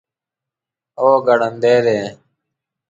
[1.01, 1.99] هو، ګړندی دی